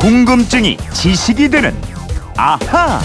궁금증이 0.00 0.78
지식이 0.94 1.50
되는 1.50 1.74
아하. 2.34 3.00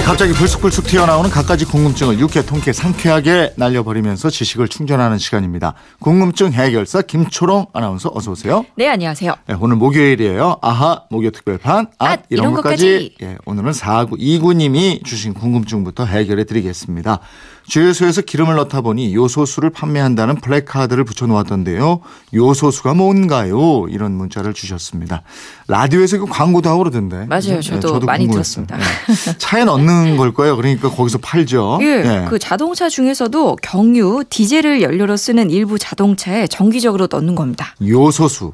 네, 0.00 0.06
갑자기 0.06 0.32
불쑥불쑥 0.32 0.86
튀어나오는 0.86 1.28
갖가지 1.28 1.66
궁금증을 1.66 2.18
유쾌 2.20 2.40
통쾌 2.40 2.72
상쾌하게 2.72 3.52
날려버리면서 3.56 4.30
지식을 4.30 4.68
충전하는 4.68 5.18
시간입니다. 5.18 5.74
궁금증 5.98 6.52
해결사 6.52 7.02
김초롱 7.02 7.66
아나운서 7.74 8.10
어서 8.14 8.30
오세요. 8.30 8.64
네, 8.76 8.88
안녕하세요. 8.88 9.34
네, 9.46 9.54
오늘 9.60 9.76
목요일이에요. 9.76 10.56
아하 10.62 11.02
목요 11.10 11.30
특별판 11.32 11.88
앗 11.98 12.12
앗, 12.12 12.22
이런, 12.30 12.44
이런 12.44 12.54
것까지. 12.54 13.14
예, 13.20 13.36
오늘은 13.44 13.72
4구 13.72 14.18
2구님이 14.18 15.04
주신 15.04 15.34
궁금증부터 15.34 16.06
해결해 16.06 16.44
드리겠습니다. 16.44 17.20
주유소에서 17.66 18.22
기름을 18.22 18.56
넣다 18.56 18.80
보니 18.80 19.14
요소수를 19.14 19.70
판매한다는 19.70 20.36
플래카드를 20.36 21.04
붙여놓았던데요. 21.04 22.00
요소수가 22.34 22.94
뭔가요? 22.94 23.86
이런 23.90 24.12
문자를 24.12 24.54
주셨습니다. 24.54 25.22
라디오에서 25.68 26.18
그 26.18 26.26
광고도 26.26 26.68
하고 26.68 26.78
그러던데. 26.78 27.26
맞아요. 27.26 27.56
그죠? 27.56 27.78
저도 27.78 28.06
많이 28.06 28.26
궁금했어요. 28.26 28.66
들었습니다. 28.66 28.76
네. 28.76 29.38
차에 29.38 29.64
넣는 29.64 29.89
걸 30.16 30.32
거예요. 30.32 30.56
그러니까 30.56 30.90
거기서 30.90 31.18
팔죠. 31.18 31.78
예, 31.82 31.86
예. 31.86 32.24
그 32.28 32.38
자동차 32.38 32.88
중에서도 32.88 33.56
경유, 33.62 34.24
디젤을 34.28 34.82
연료로 34.82 35.16
쓰는 35.16 35.50
일부 35.50 35.78
자동차에 35.78 36.46
정기적으로 36.46 37.08
넣는 37.10 37.34
겁니다. 37.34 37.74
요소수, 37.82 38.52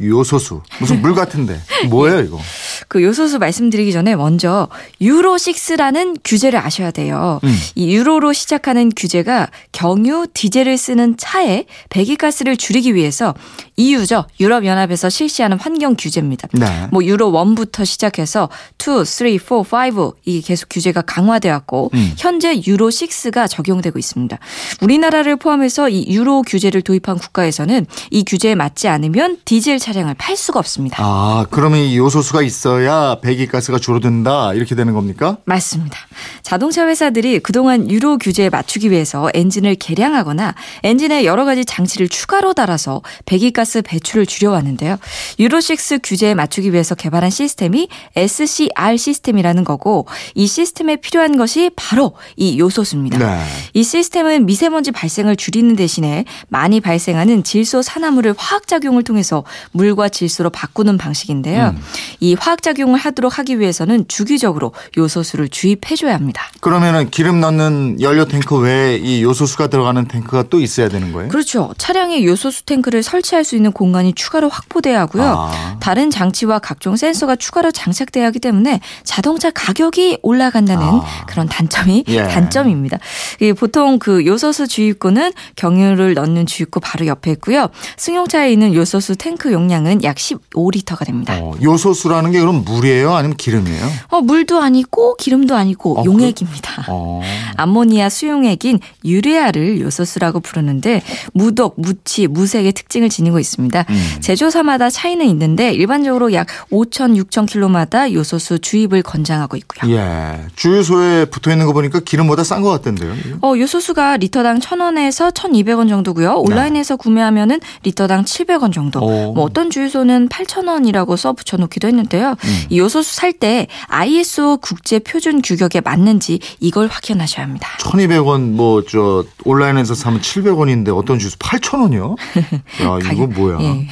요소수 0.00 0.62
무슨 0.80 1.02
물 1.02 1.14
같은데 1.14 1.60
뭐예요 1.88 2.20
이거? 2.20 2.40
그 2.88 3.02
요소수 3.02 3.38
말씀드리기 3.38 3.92
전에 3.92 4.16
먼저 4.16 4.68
유로 5.00 5.36
6라는 5.36 6.18
규제를 6.24 6.58
아셔야 6.58 6.90
돼요. 6.90 7.40
음. 7.44 7.56
이 7.74 7.94
유로로 7.94 8.32
시작하는 8.32 8.90
규제가 8.94 9.50
경유, 9.72 10.26
디젤을 10.32 10.76
쓰는 10.78 11.16
차에 11.16 11.66
배기가스를 11.90 12.56
줄이기 12.56 12.94
위해서 12.94 13.34
EU죠. 13.76 14.26
유럽 14.40 14.64
연합에서 14.64 15.08
실시하는 15.08 15.58
환경 15.58 15.94
규제입니다. 15.96 16.48
네. 16.52 16.88
뭐 16.90 17.04
유로 17.04 17.30
1부터 17.30 17.84
시작해서 17.84 18.48
2, 18.78 19.04
3, 19.04 19.38
4, 19.64 19.88
5 19.96 20.14
이게 20.24 20.54
계속 20.64 20.68
규제가 20.70 21.02
강화되었고 21.02 21.90
음. 21.94 22.12
현재 22.16 22.60
유로 22.66 22.88
6가 22.88 23.48
적용되고 23.48 23.98
있습니다. 23.98 24.38
우리나라를 24.80 25.36
포함해서 25.36 25.88
이 25.88 26.06
유로 26.08 26.42
규제를 26.42 26.82
도입한 26.82 27.18
국가에서는 27.18 27.86
이 28.10 28.24
규제에 28.24 28.54
맞지 28.54 28.88
않으면 28.88 29.38
디젤 29.44 29.78
차량을 29.78 30.14
팔 30.14 30.36
수가 30.36 30.58
없습니다. 30.58 30.96
아 31.00 31.46
그러면 31.50 31.80
이 31.80 31.96
요소수가 31.96 32.42
있어야 32.42 33.18
배기가스가 33.20 33.78
줄어든다 33.78 34.54
이렇게 34.54 34.74
되는 34.74 34.94
겁니까? 34.94 35.38
맞습니다. 35.44 35.98
자동차 36.42 36.86
회사들이 36.86 37.40
그동안 37.40 37.90
유로 37.90 38.18
규제에 38.18 38.50
맞추기 38.50 38.90
위해서 38.90 39.30
엔진을 39.34 39.76
개량하거나 39.76 40.54
엔진에 40.82 41.24
여러 41.24 41.44
가지 41.44 41.64
장치를 41.64 42.08
추가로 42.08 42.54
달아서 42.54 43.02
배기가스 43.26 43.82
배출을 43.82 44.26
줄여왔는데요. 44.26 44.96
유로 45.38 45.58
6 45.58 46.00
규제에 46.02 46.34
맞추기 46.34 46.72
위해서 46.72 46.94
개발한 46.94 47.30
시스템이 47.30 47.88
SCR 48.16 48.96
시스템이라는 48.96 49.64
거고 49.64 50.06
이 50.34 50.46
시스템에 50.54 50.96
필요한 50.96 51.36
것이 51.36 51.70
바로 51.74 52.14
이 52.36 52.58
요소수입니다. 52.60 53.18
네. 53.18 53.44
이 53.72 53.82
시스템은 53.82 54.46
미세먼지 54.46 54.92
발생을 54.92 55.34
줄이는 55.34 55.74
대신에 55.74 56.24
많이 56.48 56.80
발생하는 56.80 57.42
질소 57.42 57.82
산화물을 57.82 58.34
화학 58.38 58.68
작용을 58.68 59.02
통해서 59.02 59.44
물과 59.72 60.10
질소로 60.10 60.50
바꾸는 60.50 60.96
방식인데요. 60.96 61.74
음. 61.76 61.82
이 62.20 62.34
화학 62.38 62.62
작용을 62.62 63.00
하도록 63.00 63.36
하기 63.38 63.58
위해서는 63.58 64.06
주기적으로 64.06 64.72
요소수를 64.96 65.48
주입해 65.48 65.96
줘야 65.96 66.14
합니다. 66.14 66.44
그러면은 66.60 67.10
기름 67.10 67.40
넣는 67.40 68.00
연료 68.00 68.24
탱크 68.26 68.56
외에 68.56 68.96
이 68.96 69.24
요소수가 69.24 69.66
들어가는 69.66 70.06
탱크가 70.06 70.44
또 70.50 70.60
있어야 70.60 70.88
되는 70.88 71.12
거예요? 71.12 71.30
그렇죠. 71.30 71.74
차량에 71.78 72.24
요소수 72.24 72.64
탱크를 72.64 73.02
설치할 73.02 73.42
수 73.42 73.56
있는 73.56 73.72
공간이 73.72 74.12
추가로 74.14 74.48
확보돼야 74.48 75.00
하고요. 75.00 75.24
아. 75.24 75.76
다른 75.80 76.10
장치와 76.10 76.60
각종 76.60 76.94
센서가 76.94 77.34
추가로 77.34 77.72
장착돼야 77.72 78.26
하기 78.26 78.38
때문에 78.38 78.80
자동차 79.02 79.50
가격이 79.50 80.18
올라 80.22 80.43
간다는 80.50 80.82
아. 80.84 81.04
그런 81.26 81.48
단점이 81.48 82.04
예. 82.08 82.22
단점입니다. 82.24 82.98
이 83.40 83.52
보통 83.52 83.98
그 83.98 84.24
요소수 84.26 84.68
주입구는 84.68 85.32
경유를 85.56 86.14
넣는 86.14 86.46
주입구 86.46 86.80
바로 86.80 87.06
옆에 87.06 87.32
있고요. 87.32 87.68
승용차에 87.96 88.52
있는 88.52 88.74
요소수 88.74 89.16
탱크 89.16 89.52
용량은 89.52 90.02
약 90.04 90.16
15리터가 90.16 91.06
됩니다. 91.06 91.36
어, 91.40 91.54
요소수라는 91.62 92.32
게 92.32 92.40
그럼 92.40 92.64
물이에요, 92.64 93.14
아니면 93.14 93.36
기름이에요? 93.36 93.86
어, 94.08 94.20
물도 94.20 94.60
아니고 94.60 95.16
기름도 95.16 95.54
아니고 95.54 96.00
어, 96.00 96.04
용액입니다. 96.04 96.86
어. 96.88 97.20
암모니아 97.56 98.08
수용액인 98.08 98.80
유레아를 99.04 99.80
요소수라고 99.80 100.40
부르는데 100.40 101.02
무독, 101.32 101.74
무치, 101.76 102.26
무색의 102.26 102.72
특징을 102.72 103.08
지니고 103.08 103.38
있습니다. 103.38 103.84
음. 103.88 104.16
제조사마다 104.20 104.90
차이는 104.90 105.26
있는데 105.26 105.72
일반적으로 105.72 106.32
약 106.32 106.46
5천, 106.70 107.16
6천 107.24 107.46
킬로마다 107.46 108.12
요소수 108.12 108.58
주입을 108.58 109.02
권장하고 109.02 109.56
있고요. 109.56 109.94
예. 109.94 110.33
주유소에 110.56 111.26
붙어 111.26 111.50
있는 111.50 111.66
거 111.66 111.72
보니까 111.72 112.00
기름보다 112.00 112.44
싼 112.44 112.62
것 112.62 112.70
같던데요. 112.70 113.12
어, 113.42 113.54
요소수가 113.58 114.18
리터당 114.18 114.58
1,000원에서 114.60 115.32
1,200원 115.34 115.88
정도고요. 115.88 116.34
온라인에서 116.36 116.96
구매하면은 116.96 117.60
리터당 117.82 118.24
700원 118.24 118.72
정도. 118.72 119.00
오. 119.00 119.32
뭐 119.34 119.44
어떤 119.44 119.70
주유소는 119.70 120.28
8,000원이라고 120.28 121.16
써 121.16 121.32
붙여 121.32 121.56
놓기도 121.56 121.88
했는데요. 121.88 122.30
음. 122.30 122.62
이 122.70 122.78
요소수 122.78 123.14
살 123.16 123.34
때 123.34 123.66
ISO 123.88 124.58
국제 124.58 125.00
표준 125.00 125.42
규격에 125.42 125.80
맞는지 125.80 126.38
이걸 126.60 126.86
확인하셔야 126.86 127.44
합니다. 127.44 127.68
1200원 127.80 128.52
뭐 128.52 128.82
저 128.88 129.24
온라인에서 129.44 129.94
사면 129.94 130.20
700원인데 130.20 130.96
어떤 130.96 131.18
주유소 131.18 131.36
8,000원이요? 131.38 132.16
야, 132.84 133.12
이거 133.12 133.26
뭐야? 133.26 133.58
예. 133.60 133.88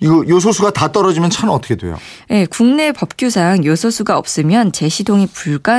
이거 0.00 0.22
요소수가 0.28 0.70
다 0.70 0.92
떨어지면 0.92 1.30
차는 1.30 1.52
어떻게 1.52 1.76
돼요? 1.76 1.98
네, 2.28 2.46
국내 2.46 2.92
법규상 2.92 3.64
요소수가 3.64 4.16
없으면 4.18 4.72
재시동이 4.72 5.26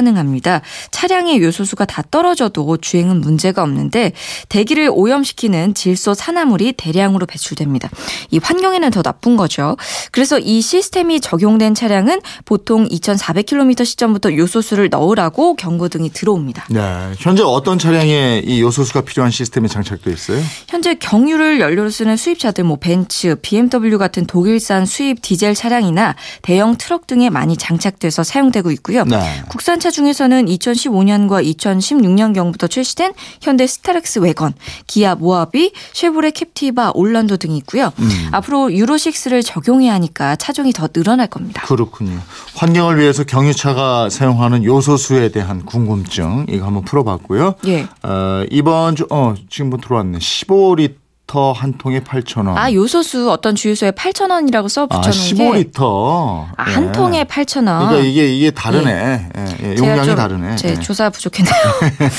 불가능합니다. 0.06 0.62
차량의 0.92 1.42
요소수가 1.42 1.86
다 1.86 2.04
떨어져도 2.12 2.78
주행은 2.78 3.22
문제가 3.22 3.64
없는데 3.64 4.12
대기를 4.50 4.90
오염시키는 4.94 5.74
질소 5.74 6.14
산화물이 6.14 6.74
대량으로 6.74 7.26
배출됩니다. 7.26 7.90
이 8.30 8.40
환경에는 8.42 8.92
더 8.92 9.02
나쁜 9.02 9.36
거죠. 9.36 9.76
그래서 10.12 10.38
이 10.38 10.62
시스템이 10.62 11.20
적용된 11.20 11.74
차량은 11.74 12.22
보통 12.46 12.88
2,400km 12.88 13.84
시점부터 13.84 14.36
요소수를 14.36 14.90
넣으라고 14.90 15.56
경고등이 15.56 16.12
들어옵니다. 16.12 16.68
네. 16.70 17.12
현재 17.18 17.44
어떤 17.44 17.80
차량에 17.80 18.44
이 18.46 18.62
요소수가 18.62 19.02
필요한 19.02 19.32
시스템이 19.32 19.68
장착돼 19.68 20.12
있어요? 20.12 20.42
현재 20.68 20.94
경유를 20.96 21.60
연료로 21.60 21.90
쓰는 21.90 22.16
수입차들 22.18 22.64
뭐 22.64 22.78
벤츠, 22.78 23.36
BMW 23.42 23.98
같은 23.98 24.26
독일산 24.26 24.86
수입 24.86 25.22
디젤 25.22 25.56
차량이나 25.56 26.16
대형 26.42 26.78
트럭 26.78 27.08
등에 27.08 27.30
많이 27.30 27.58
장착돼서 27.58 28.24
사용되고 28.24 28.72
있고요. 28.72 29.04
네. 29.06 29.44
국산차 29.50 29.92
중에서는 29.96 30.46
2015년과 30.48 31.42
2016년경부터 31.56 32.70
출시된 32.70 33.14
현대 33.42 33.66
스타렉스 33.66 34.20
왜건, 34.20 34.54
기아 34.88 35.16
모하비, 35.16 35.72
쉐보레 35.94 36.32
캡티바, 36.32 36.92
올란도 36.94 37.38
등이 37.38 37.58
있고요. 37.60 37.94
음. 38.00 38.10
앞으로 38.32 38.68
유로6를 38.68 39.44
적용해야 39.46 39.94
하니까 39.94 40.36
차종이 40.36 40.74
더 40.74 40.88
늘어날 40.90 41.28
겁니다. 41.28 41.62
그렇군요. 41.66 42.20
환경을 42.56 43.00
위해서 43.00 43.24
경유차가 43.24 44.10
사용하는 44.10 44.66
요소수에 44.66 45.30
대한 45.30 45.64
궁금증 45.66 46.46
이거 46.50 46.66
한번 46.66 46.84
풀어봤고요. 46.84 47.56
예. 47.68 47.88
어, 48.04 48.44
이번 48.52 48.96
주, 48.98 49.08
어, 49.10 49.34
지금 49.50 49.78
들어왔네. 49.80 50.20
15리터 50.20 51.05
한 51.34 51.74
통에 51.78 52.00
8,000원. 52.00 52.56
아, 52.56 52.72
요소수 52.72 53.32
어떤 53.32 53.56
주유소에 53.56 53.92
8,000원이라고 53.92 54.70
써 54.70 54.84
아, 54.90 55.02
붙여 55.02 55.10
놓은 55.10 55.54
게 55.54 55.70
15리터. 55.70 56.46
아, 56.56 56.64
한 56.64 56.92
통에 56.92 57.24
8,000원. 57.24 57.90
그러니까 57.90 58.00
이게 58.00 58.34
이게 58.34 58.52
다르네. 58.52 59.30
예, 59.36 59.42
예, 59.64 59.76
제가 59.76 59.90
용량이 59.90 60.06
좀 60.06 60.16
다르네. 60.16 60.56
제 60.56 60.70
예. 60.70 60.76
조사 60.76 61.10
부족했네요. 61.10 61.56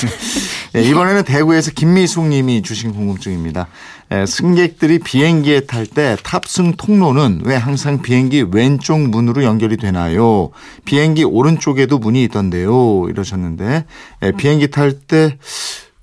예, 0.77 0.83
이번에는 0.83 1.25
대구에서 1.25 1.71
김미숙 1.71 2.27
님이 2.27 2.63
주신 2.63 2.93
궁금증입니다. 2.93 3.69
예, 4.13 4.27
승객들이 4.27 4.99
비행기에 4.99 5.61
탈 5.61 5.87
때 5.87 6.17
탑승 6.23 6.75
통로는 6.77 7.43
왜 7.45 7.57
항상 7.57 8.03
비행기 8.03 8.47
왼쪽 8.53 9.01
문으로 9.01 9.45
연결이 9.45 9.77
되나요? 9.77 10.51
비행기 10.85 11.25
오른쪽에도 11.25 11.99
문이 11.99 12.23
있던데요. 12.25 13.07
이러셨는데 13.09 13.85
예, 14.23 14.33
비행기 14.33 14.71
탈때 14.71 15.39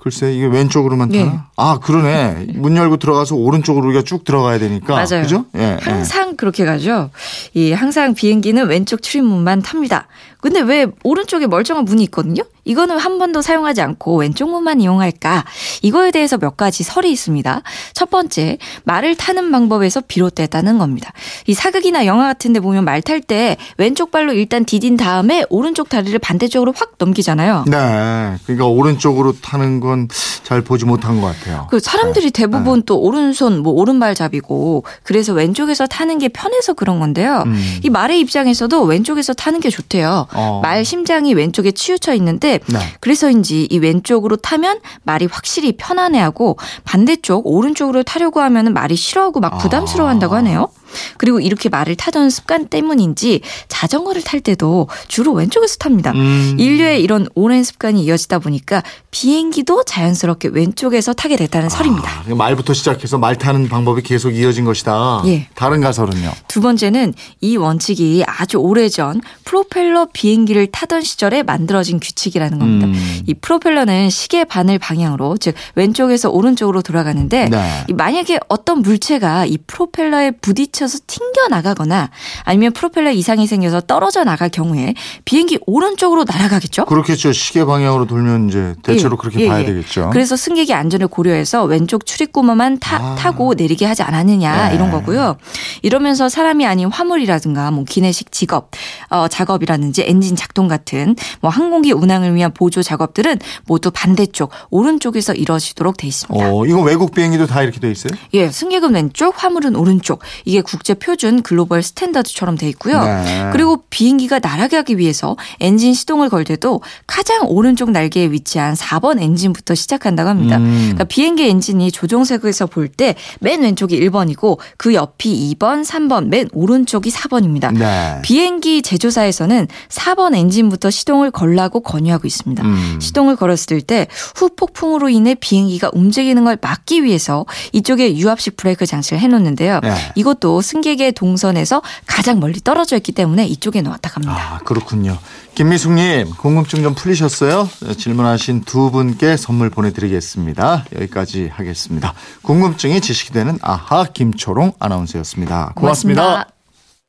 글쎄 0.03 0.33
이게 0.33 0.45
왼쪽으로만 0.45 1.09
타나? 1.09 1.23
예. 1.23 1.39
아 1.55 1.79
그러네. 1.81 2.47
문 2.55 2.75
열고 2.75 2.97
들어가서 2.97 3.35
오른쪽으로 3.35 3.87
우리가 3.87 4.01
쭉 4.03 4.25
들어가야 4.25 4.59
되니까. 4.59 4.93
맞아요. 4.95 5.23
그죠? 5.23 5.45
예, 5.55 5.61
예. 5.61 5.77
항상 5.81 6.35
그렇게 6.35 6.65
가죠. 6.65 7.09
이 7.53 7.71
항상 7.71 8.13
비행기는 8.13 8.67
왼쪽 8.67 9.01
출입문만 9.01 9.61
탑니다. 9.61 10.07
근데 10.43 10.59
왜 10.59 10.87
오른쪽에 11.05 11.47
멀쩡한 11.47 11.85
문이 11.85 12.03
있거든요? 12.03 12.43
이거는 12.65 12.97
한 12.97 13.17
번도 13.17 13.41
사용하지 13.41 13.81
않고 13.81 14.17
왼쪽 14.17 14.49
문만 14.49 14.81
이용할까? 14.81 15.45
이거에 15.81 16.11
대해서 16.11 16.37
몇 16.37 16.57
가지 16.57 16.83
설이 16.83 17.09
있습니다. 17.11 17.61
첫 17.93 18.09
번째, 18.09 18.57
말을 18.83 19.15
타는 19.15 19.51
방법에서 19.51 20.01
비롯됐다는 20.05 20.77
겁니다. 20.79 21.13
이 21.47 21.53
사극이나 21.53 22.05
영화 22.05 22.25
같은 22.25 22.51
데 22.51 22.59
보면 22.59 22.83
말 22.83 23.01
탈 23.01 23.21
때 23.21 23.55
왼쪽 23.77 24.11
발로 24.11 24.33
일단 24.33 24.65
디딘 24.65 24.97
다음에 24.97 25.45
오른쪽 25.49 25.87
다리를 25.87 26.17
반대쪽으로 26.19 26.73
확 26.75 26.93
넘기잖아요. 26.97 27.63
네. 27.67 28.35
그러니까 28.45 28.65
오른쪽으로 28.67 29.33
타는 29.41 29.79
건 29.79 30.07
잘 30.43 30.61
보지 30.61 30.83
못한 30.83 31.21
것 31.21 31.27
같아요. 31.27 31.67
그 31.69 31.79
사람들이 31.79 32.29
대부분 32.31 32.83
또 32.85 32.99
오른손 32.99 33.59
뭐 33.63 33.71
오른발잡이고 33.73 34.83
그래서 35.03 35.31
왼쪽에서 35.31 35.87
타는 35.87 36.17
게 36.19 36.27
편해서 36.27 36.73
그런 36.73 36.99
건데요. 36.99 37.43
음. 37.45 37.79
이 37.81 37.89
말의 37.89 38.19
입장에서도 38.19 38.83
왼쪽에서 38.83 39.33
타는 39.33 39.61
게 39.61 39.69
좋대요. 39.69 40.27
어. 40.35 40.59
말 40.61 40.83
심장이 40.85 41.33
왼쪽에 41.33 41.71
치우쳐 41.71 42.13
있는데 42.15 42.59
네. 42.67 42.79
그래서인지 42.99 43.67
이 43.69 43.77
왼쪽으로 43.77 44.37
타면 44.37 44.79
말이 45.03 45.25
확실히 45.25 45.73
편안해하고 45.77 46.57
반대쪽 46.83 47.47
오른쪽으로 47.47 48.03
타려고 48.03 48.41
하면 48.41 48.73
말이 48.73 48.95
싫어하고 48.95 49.39
막 49.39 49.57
부담스러워한다고 49.59 50.35
하네요. 50.35 50.69
그리고 51.17 51.39
이렇게 51.39 51.69
말을 51.69 51.95
타던 51.95 52.29
습관 52.29 52.67
때문인지 52.67 53.41
자전거를 53.67 54.21
탈 54.23 54.39
때도 54.39 54.87
주로 55.07 55.33
왼쪽에서 55.33 55.77
탑니다. 55.77 56.11
음. 56.11 56.55
인류의 56.57 57.01
이런 57.01 57.27
오랜 57.35 57.63
습관이 57.63 58.03
이어지다 58.03 58.39
보니까 58.39 58.83
비행기도 59.11 59.83
자연스럽게 59.83 60.49
왼쪽에서 60.51 61.13
타게 61.13 61.35
됐다는 61.35 61.69
설입니다. 61.69 62.09
아, 62.09 62.35
말부터 62.35 62.73
시작해서 62.73 63.17
말 63.17 63.37
타는 63.37 63.69
방법이 63.69 64.01
계속 64.01 64.31
이어진 64.31 64.65
것이다. 64.65 65.23
예. 65.25 65.47
다른 65.55 65.81
가설은요? 65.81 66.31
두 66.47 66.61
번째는 66.61 67.13
이 67.41 67.57
원칙이 67.57 68.23
아주 68.25 68.57
오래전 68.57 69.21
프로펠러 69.45 70.07
비행기를 70.13 70.67
타던 70.67 71.03
시절에 71.03 71.43
만들어진 71.43 71.99
규칙이라는 71.99 72.59
겁니다. 72.59 72.87
음. 72.87 73.21
이 73.25 73.33
프로펠러는 73.33 74.09
시계 74.09 74.43
바늘 74.43 74.79
방향으로 74.79 75.37
즉 75.37 75.55
왼쪽에서 75.75 76.29
오른쪽으로 76.29 76.81
돌아가는데 76.81 77.49
네. 77.49 77.83
이 77.87 77.93
만약에 77.93 78.39
어떤 78.49 78.81
물체가 78.81 79.45
이 79.45 79.57
프로펠러에 79.57 80.31
부딪혀 80.31 80.82
서 80.87 80.99
튕겨 81.07 81.47
나가거나 81.49 82.09
아니면 82.43 82.73
프로펠러 82.73 83.11
이상이 83.11 83.47
생겨서 83.47 83.81
떨어져 83.81 84.23
나갈 84.23 84.49
경우에 84.49 84.93
비행기 85.25 85.59
오른쪽으로 85.65 86.23
날아가겠죠? 86.25 86.85
그렇겠죠. 86.85 87.33
시계 87.33 87.65
방향으로 87.65 88.05
돌면 88.05 88.49
이제 88.49 88.75
대체로 88.83 89.13
예, 89.13 89.17
그렇게 89.17 89.39
예, 89.41 89.47
봐야 89.47 89.61
예. 89.61 89.65
되겠죠. 89.65 90.09
그래서 90.11 90.35
승객의 90.35 90.75
안전을 90.75 91.07
고려해서 91.07 91.63
왼쪽 91.65 92.05
출입구만 92.05 92.79
타, 92.79 92.97
아. 92.97 93.15
타고 93.15 93.53
내리게 93.53 93.85
하지 93.85 94.03
않았느냐 94.03 94.69
네. 94.69 94.75
이런 94.75 94.91
거고요. 94.91 95.37
이러면서 95.81 96.29
사람이 96.29 96.65
아닌 96.65 96.89
화물이라든가 96.91 97.71
뭐 97.71 97.83
기내식 97.83 98.31
직업, 98.31 98.71
어, 99.09 99.27
작업이라든지 99.27 100.03
엔진 100.07 100.35
작동 100.35 100.67
같은 100.67 101.15
뭐 101.41 101.49
항공기 101.49 101.91
운항을 101.91 102.35
위한 102.35 102.53
보조 102.53 102.83
작업들은 102.83 103.39
모두 103.65 103.91
반대쪽 103.91 104.51
오른쪽에서 104.69 105.33
이루어지도록 105.33 105.97
돼 105.97 106.07
있습니다. 106.07 106.51
어, 106.51 106.65
이거 106.65 106.81
외국 106.81 107.13
비행기도 107.13 107.47
다 107.47 107.61
이렇게 107.61 107.79
돼 107.79 107.91
있어요? 107.91 108.13
예, 108.33 108.49
승객은 108.49 108.93
왼쪽, 108.93 109.41
화물은 109.43 109.75
오른쪽. 109.75 110.21
이게 110.45 110.61
국제 110.73 110.95
표준 110.95 111.43
global 111.43 111.83
standard처럼 111.83 112.57
돼 112.57 112.67
있고요. 112.69 113.03
네. 113.03 113.49
그리고 113.53 113.83
비행기가 113.91 114.39
날아가기 114.39 114.97
위해서 114.97 115.37
엔진 115.59 115.93
시동을 115.93 116.29
걸 116.29 116.43
때도 116.43 116.81
가장 117.05 117.45
오른쪽 117.47 117.91
날개에 117.91 118.31
위치한 118.31 118.73
4번 118.73 119.21
엔진부터 119.21 119.75
시작한다고 119.75 120.29
합니다. 120.29 120.57
음. 120.57 120.79
그러니까 120.79 121.03
비행기 121.03 121.47
엔진이 121.47 121.91
조종석에서 121.91 122.65
볼 122.67 122.89
때 122.97 123.15
맨 123.39 123.61
왼쪽이 123.61 123.99
1번이고 123.99 124.57
그 124.77 124.93
옆이 124.93 125.55
2번, 125.57 125.85
3번, 125.85 126.27
맨 126.27 126.47
오른쪽이 126.53 127.11
4번입니다. 127.11 127.71
네. 127.77 128.19
비행기 128.23 128.81
제조사에서는 128.81 129.67
4번 129.89 130.35
엔진부터 130.35 130.89
시동을 130.89 131.31
걸라고 131.31 131.81
권유하고 131.81 132.27
있습니다. 132.27 132.63
음. 132.63 132.99
시동을 133.01 133.35
걸었을 133.35 133.81
때 133.81 134.07
후폭풍으로 134.35 135.09
인해 135.09 135.35
비행기가 135.35 135.91
움직이는 135.93 136.43
걸 136.43 136.57
막기 136.61 137.03
위해서 137.03 137.45
이쪽에 137.73 138.15
유압식 138.17 138.57
브레이크 138.57 138.85
장치를 138.85 139.19
해놓는데요. 139.19 139.79
네. 139.81 139.93
이것도 140.15 140.61
승객의 140.63 141.11
동선에서 141.11 141.83
가장 142.07 142.39
멀리 142.39 142.59
떨어져 142.59 142.97
있기 142.97 143.11
때문에 143.11 143.45
이쪽에 143.45 143.81
놓았다고 143.81 144.15
합니다. 144.15 144.55
아, 144.55 144.57
그렇군요. 144.59 145.17
김미숙님, 145.55 146.31
궁금증 146.37 146.81
좀 146.81 146.95
풀리셨어요? 146.95 147.69
질문하신 147.97 148.61
두 148.61 148.89
분께 148.89 149.37
선물 149.37 149.69
보내드리겠습니다. 149.69 150.85
여기까지 150.95 151.49
하겠습니다. 151.53 152.13
궁금증이 152.41 153.01
지식이 153.01 153.33
되는 153.33 153.59
아하 153.61 154.05
김초롱 154.05 154.73
아나운서였습니다 154.79 155.73
고맙습니다. 155.75 156.21
고맙습니다. 156.23 156.62